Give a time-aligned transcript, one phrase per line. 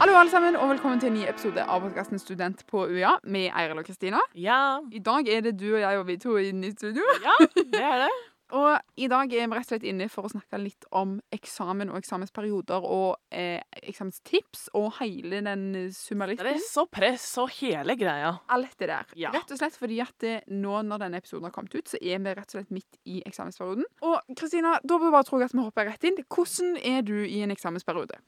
[0.00, 3.50] Hallo, alle sammen, og velkommen til en ny episode av podkasten Student på UiA med
[3.50, 4.22] Eiril og Kristina.
[4.32, 7.04] Ja, I dag er det du og jeg og vi to inne i studio.
[7.20, 8.12] ja, det er det.
[8.56, 11.92] Og i dag er vi rett og slett inne for å snakke litt om eksamen
[11.92, 16.48] og eksamensperioder og eh, eksamenstips og hele den summaristen.
[16.56, 18.32] Stress og press og hele greia.
[18.50, 19.12] Alt det der.
[19.20, 19.30] Ja.
[19.36, 22.24] Rett og slett fordi at det, nå når denne episoden har kommet ut, så er
[22.24, 23.86] vi rett og slett midt i eksamensperioden.
[24.08, 26.18] Og Kristina, da bør vi bare tro at vi hopper rett inn.
[26.26, 28.18] Hvordan er du i en eksamensperiode?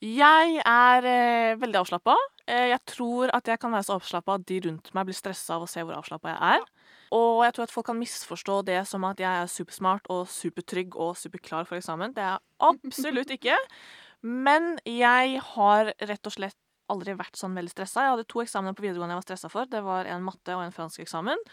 [0.00, 2.14] Jeg er eh, veldig avslappa.
[2.48, 5.58] Eh, jeg tror at jeg kan være så avslappa at de rundt meg blir stressa
[5.58, 6.64] av å se hvor avslappa jeg er.
[7.12, 10.96] Og jeg tror at folk kan misforstå det som at jeg er supersmart og supertrygg
[10.96, 12.14] og superklar for eksamen.
[12.16, 13.58] Det er jeg absolutt ikke.
[14.46, 16.56] Men jeg har rett og slett
[16.90, 18.06] aldri vært sånn veldig stressa.
[18.06, 19.68] Jeg hadde to eksamener på videregående jeg var stressa for.
[19.68, 21.44] Det var en matte og en fransk eksamen.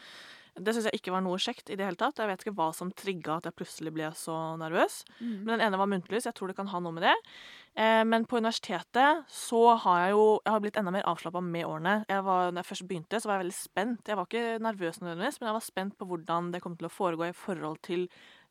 [0.58, 2.18] Det syns jeg ikke var noe kjekt i det hele tatt.
[2.18, 5.04] Jeg vet ikke hva som trigga at jeg plutselig ble så nervøs.
[5.46, 7.16] Men den ene var muntlig, så jeg tror det kan ha noe med det.
[7.78, 11.68] Eh, men på universitetet så har jeg jo jeg har blitt enda mer avslappa med
[11.68, 11.96] årene.
[12.10, 14.08] Jeg var, når jeg først begynte, så var jeg veldig spent.
[14.08, 16.94] Jeg var ikke nervøs nødvendigvis, men jeg var spent på hvordan det kom til å
[16.94, 18.08] foregå i forhold til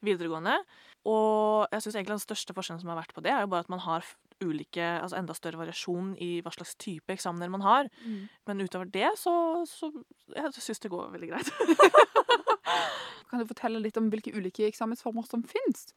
[0.06, 0.60] videregående.
[1.06, 3.66] Og jeg syns egentlig den største forskjellen som har vært på det, er jo bare
[3.66, 4.06] at man har
[4.44, 7.90] ulike, altså enda større variasjon i hva slags type eksamener man har.
[8.04, 8.26] Mm.
[8.48, 9.34] Men utover det så,
[9.68, 9.90] så
[10.34, 11.52] jeg syns det går veldig greit.
[13.30, 15.88] Kan du fortelle litt om hvilke ulike eksamensformer som finnes?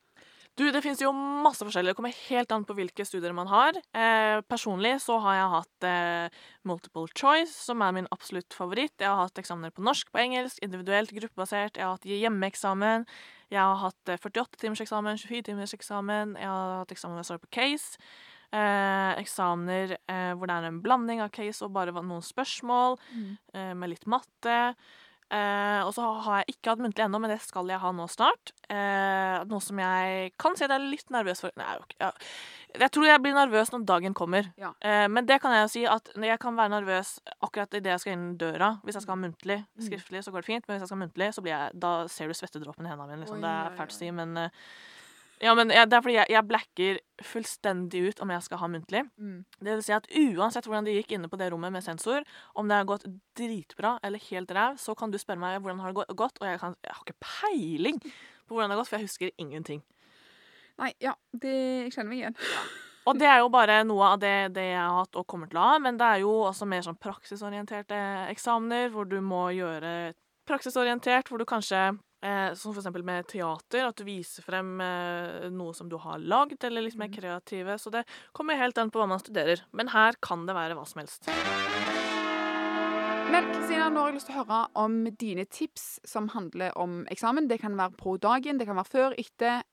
[0.58, 1.94] Du, Det finnes jo masse forskjellige.
[1.94, 3.78] Det kommer helt an på hvilke studier man har.
[3.96, 8.96] Eh, personlig så har jeg hatt eh, multiple choice, som er min absolutt favoritt.
[9.00, 11.78] Jeg har hatt eksamener på norsk, på engelsk, individuelt, gruppebasert.
[11.78, 13.08] Jeg har hatt hjemmeeksamen.
[13.50, 16.36] Jeg har hatt eh, 48-timerseksamen, 24-timerseksamen.
[16.38, 17.98] Jeg har hatt eksamen med står på case.
[18.54, 22.98] Eh, eksamener eh, hvor det er en blanding av case og bare noen spørsmål,
[23.54, 24.76] eh, med litt matte.
[25.30, 28.08] Eh, og så har jeg ikke hatt muntlig ennå, men det skal jeg ha nå
[28.10, 28.50] snart.
[28.70, 31.52] Eh, noe som jeg kan si at jeg er litt nervøs for.
[31.58, 32.12] Nei, jeg ikke- ja.
[32.78, 34.52] Jeg tror jeg blir nervøs når dagen kommer.
[34.60, 34.72] Ja.
[34.86, 38.04] Eh, men det kan jeg jo si at jeg kan være nervøs akkurat idet jeg
[38.04, 38.76] skal inn døra.
[38.86, 39.58] Hvis jeg skal ha muntlig.
[39.66, 39.88] Mm.
[39.88, 41.94] Skriftlig så går det fint, men hvis jeg skal ha muntlig, så blir jeg, da
[42.12, 43.26] ser du svettedråpen i hendene mine.
[43.26, 43.42] Liksom.
[43.42, 44.64] Oi, det er fælt å si, men eh,
[45.40, 48.70] ja, men jeg, det er fordi jeg, jeg blacker fullstendig ut om jeg skal ha
[48.72, 49.04] muntlig.
[49.18, 49.38] Mm.
[49.58, 52.28] Det vil si at uansett hvordan det gikk inne på det rommet med sensor,
[52.60, 53.08] om det har gått
[53.40, 56.60] dritbra eller helt ræv, så kan du spørre meg hvordan det har gått, og jeg,
[56.62, 59.82] kan, jeg har ikke peiling på hvordan det har gått, for jeg husker ingenting.
[60.80, 62.40] Nei, ja, det, jeg kjenner meg igjen.
[63.10, 65.58] Og det er jo bare noe av det, det jeg har hatt og kommer til
[65.58, 67.98] å ha, men det er jo også mer sånn praksisorienterte
[68.30, 70.12] eksamener, hvor du må gjøre
[70.46, 71.88] praksisorientert, hvor du kanskje
[72.22, 76.60] Eh, som eksempel med teater, at du viser frem eh, noe som du har lagd,
[76.68, 77.78] eller litt mer kreative.
[77.80, 78.04] Så det
[78.36, 79.64] kommer helt an på hva man studerer.
[79.72, 81.30] Men her kan det være hva som helst.
[83.30, 87.04] Men Kristina, nå har jeg lyst til å høre om dine tips som handler om
[87.14, 87.48] eksamen.
[87.48, 89.64] Det kan være på dagen, det kan være før, etter.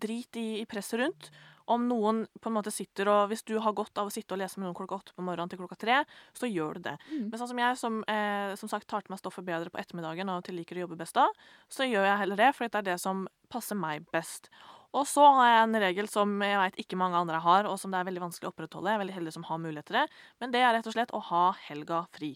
[0.00, 1.30] Drit i, i presset rundt.
[1.68, 4.40] Om noen på en måte sitter og Hvis du har godt av å sitte og
[4.40, 5.98] lese med noen klokka åtte på morgenen til klokka tre,
[6.32, 6.94] så gjør du det.
[7.10, 7.26] Mm.
[7.28, 10.32] Men sånn som jeg, som, eh, som sagt tar til meg stoffet bedre på ettermiddagen
[10.32, 11.26] og til liker å jobbe best da,
[11.68, 14.48] så gjør jeg heller det, for det er det som passer meg best.
[14.96, 17.92] Og så har jeg en regel som jeg vet ikke mange andre har, og som
[17.92, 18.88] det er veldig vanskelig å opprettholde.
[18.88, 20.06] Jeg er veldig heldig som har mulighet til det.
[20.40, 22.32] Men det er rett og slett å ha helga fri.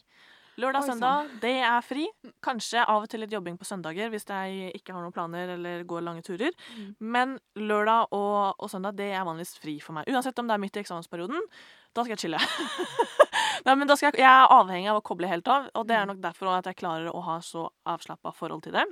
[0.60, 2.06] Lørdag, og søndag, det er fri.
[2.44, 5.84] Kanskje av og til litt jobbing på søndager hvis jeg ikke har noen planer eller
[5.88, 6.52] går lange turer.
[6.76, 6.90] Mm.
[7.00, 10.10] Men lørdag og, og søndag det er vanligvis fri for meg.
[10.12, 11.41] Uansett om det er midt i eksamensperioden.
[11.96, 12.42] Da skal jeg chille.
[13.66, 15.96] Nei, men da skal jeg, jeg er avhengig av å koble helt av, og det
[15.96, 18.84] er nok derfor at jeg klarer å ha så avslappa forhold til det.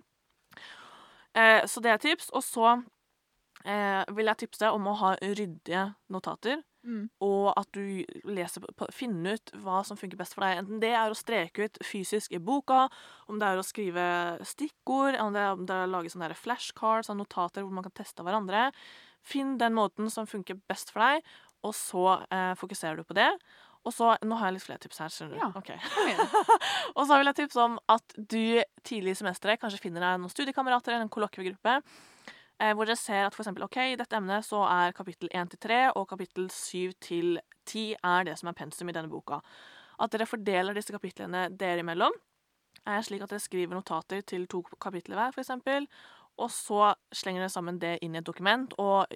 [1.34, 2.30] Eh, så det er tips.
[2.36, 2.66] Og så
[3.64, 6.62] eh, vil jeg tipse om å ha ryddige notater.
[6.86, 7.08] Mm.
[7.24, 8.64] Og at du leser
[8.94, 10.62] finner ut hva som funker best for deg.
[10.62, 12.86] Enten det er å streke ut fysisk i boka,
[13.28, 14.04] om det er å skrive
[14.48, 17.96] stikkord, om det er, om det er å lage sånne flashcards, notater hvor man kan
[18.00, 18.70] teste hverandre.
[19.20, 21.34] Finn den måten som funker best for deg,
[21.66, 23.28] og så eh, fokuserer du på det.
[23.84, 25.12] Og så, Nå har jeg litt flere tips her.
[25.12, 25.40] skjønner du?
[25.40, 25.50] Ja.
[25.56, 25.78] okay.
[26.98, 30.32] Og så vil jeg tipse om at du tidlig i semesteret kanskje finner deg noen
[30.32, 31.78] studiekamerater eller en kollokviegruppe.
[32.60, 35.54] Eh, hvor dere ser at for eksempel, ok, i dette emnet så er kapittel 1
[35.54, 39.40] til 3 og kapittel 7 til 10 er det som er pensum i denne boka.
[40.00, 42.12] At dere fordeler disse kapitlene dere imellom.
[42.88, 45.88] Er slik at dere skriver notater til to kapitler hver, eksempel.
[46.40, 49.08] Og så slenger dere sammen det inn i et dokument, og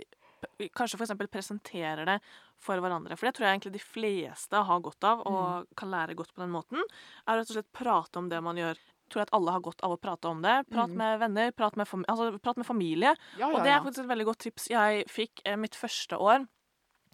[0.77, 2.19] kanskje eksempel presenterer det
[2.61, 3.17] for hverandre.
[3.17, 6.45] For det tror jeg egentlig de fleste har godt av, og kan lære godt på
[6.45, 6.85] den måten.
[7.27, 8.81] Er rett og slett prate om det man gjør.
[9.05, 10.55] Jeg tror at alle har godt av å prate om det.
[10.73, 10.97] Prat Mm.
[10.97, 13.15] med venner, prat med, altså, prat med familie.
[13.39, 16.47] Ja, Og det er faktisk et veldig godt tips jeg fikk eh, mitt første år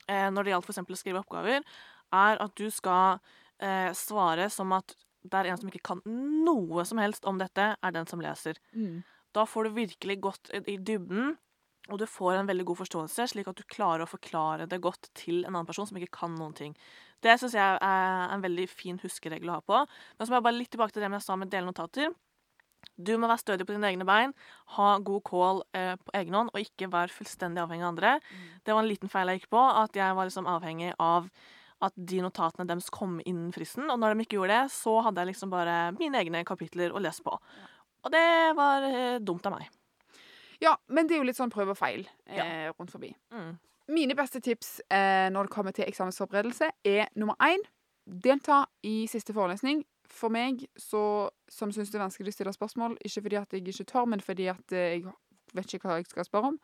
[0.08, 1.62] eh, når det gjaldt eksempel å skrive oppgaver,
[2.12, 3.18] er at du skal
[3.60, 7.76] eh, svare som at det er en som ikke kan noe som helst om dette,
[7.82, 8.56] er den som leser.
[8.72, 9.02] Mm.
[9.34, 11.36] Da får du virkelig gått i dybden
[11.88, 15.08] Og du får en veldig god forståelse, slik at du klarer å forklare det godt
[15.16, 16.74] til en annen person som ikke kan noen ting.
[17.24, 19.80] Det syns jeg er en veldig fin huskeregel å ha på.
[20.18, 22.12] Men så må jeg bare litt tilbake til det jeg sa med dele notater.
[23.00, 24.32] Du må være stødig på dine egne bein,
[24.76, 28.12] ha god kål eh, på egen hånd, og ikke være fullstendig avhengig av andre.
[28.64, 31.28] Det var en liten feil jeg gikk på, at jeg var liksom avhengig av
[31.80, 33.88] at de notatene deres kom innen fristen.
[33.88, 37.00] Og når de ikke gjorde det, så hadde jeg liksom bare mine egne kapitler å
[37.00, 37.36] lese på.
[38.04, 39.79] Og det var eh, dumt av meg.
[40.60, 43.14] Ja, men det er jo litt sånn prøv og feil eh, rundt forbi.
[43.32, 43.54] Mm.
[43.90, 47.64] Mine beste tips eh, når det kommer til eksamensforberedelse, er nummer én
[48.04, 49.82] delta i siste forelesning.
[50.10, 53.66] For meg, så, som syns det er vanskelig å stille spørsmål, ikke fordi at jeg
[53.70, 55.06] ikke tør, men fordi at eh, jeg
[55.54, 56.58] vet ikke hva jeg skal spørre om.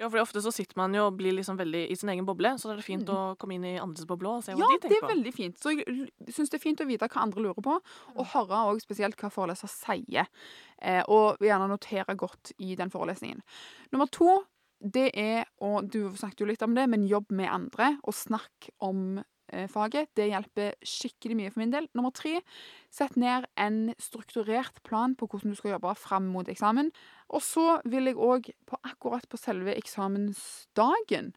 [0.00, 2.54] Ja, for ofte så sitter man jo og blir liksom veldig i sin egen boble,
[2.56, 3.14] så da er det fint Mm.
[3.14, 5.10] å komme inn i andres boble og se hva Ja, de det er på.
[5.12, 5.58] veldig fint.
[5.60, 7.80] Så jeg syns det er fint å vite hva andre lurer på,
[8.16, 10.26] og høre også spesielt hva foreleser sier.
[10.80, 13.42] Eh, og gjerne notere godt i den forelesningen.
[13.92, 14.44] Nummer to,
[14.80, 18.70] det er, og du snakket jo litt om det, men jobb med andre, og snakk
[18.80, 19.22] om
[19.72, 20.10] faget.
[20.16, 21.88] Det hjelper skikkelig mye for min del.
[21.96, 22.38] Nummer tre,
[22.92, 26.92] sett ned en strukturert plan på hvordan du skal jobbe fram mot eksamen.
[27.30, 28.52] Og så vil jeg òg,
[28.82, 31.34] akkurat på selve eksamensdagen,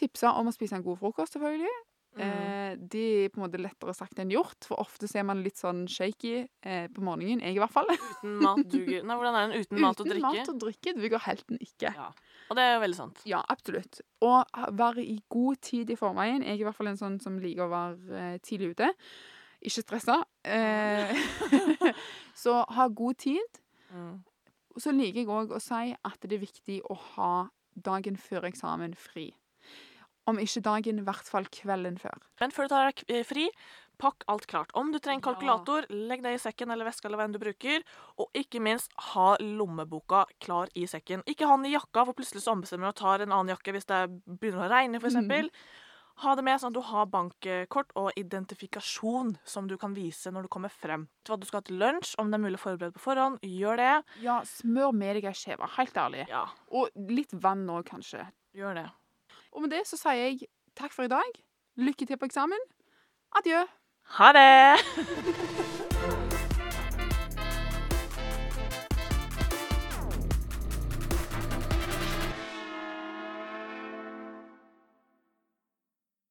[0.00, 1.89] tipse om å spise en god frokost, selvfølgelig.
[2.18, 2.22] Mm.
[2.26, 5.42] Eh, det er på en måte lettere sagt enn gjort, for ofte ser er man
[5.44, 7.42] litt sånn shaky eh, på morgenen.
[7.44, 7.90] Jeg i hvert fall.
[7.94, 10.32] Uten mat duger Nei, hvordan er den uten mat og Uten drikke?
[10.34, 11.92] mat og drikke duger helten ikke.
[11.94, 12.08] Ja.
[12.50, 13.20] Og det er jo veldig sant.
[13.30, 14.00] Ja, absolutt.
[14.26, 16.42] Og være i god tid i forveien.
[16.42, 18.90] Jeg er i hvert fall en sånn som liker å være eh, tidlig ute.
[19.60, 20.18] Ikke stressa.
[20.42, 21.14] Eh,
[22.42, 23.62] så ha god tid.
[23.94, 24.18] Mm.
[24.74, 27.34] Og så liker jeg òg å si at det er viktig å ha
[27.78, 29.30] dagen før eksamen fri.
[30.28, 32.18] Om ikke dagen, i hvert fall kvelden før.
[32.40, 33.46] Men før du tar deg fri,
[34.00, 34.70] pakk alt klart.
[34.76, 37.82] Om du trenger kalkulator, legg det i sekken eller veska eller hva enn du bruker.
[38.20, 41.24] Og ikke minst, ha lommeboka klar i sekken.
[41.28, 43.72] Ikke ha den i jakka, for plutselig så ombestemmer du og tar en annen jakke
[43.76, 44.00] hvis det
[44.40, 45.20] begynner å regne, f.eks.
[45.24, 45.48] Mm.
[46.20, 50.44] Ha det med sånn at du har bankkort og identifikasjon som du kan vise når
[50.44, 51.06] du kommer frem.
[51.24, 53.80] Hva du skal ha til lunsj, om det er mulig å forberede på forhånd, gjør
[53.80, 53.94] det.
[54.20, 55.64] Ja, smør med deg ei skive.
[55.78, 56.26] Helt ærlig.
[56.28, 56.42] Ja,
[56.76, 58.26] Og litt vann òg, kanskje.
[58.52, 58.84] gjør det.
[59.52, 60.48] Og med det så sier jeg
[60.78, 61.30] takk for i dag.
[61.80, 62.66] Lykke til på eksamen.
[63.40, 63.64] Adjø.
[64.18, 66.26] Ha det!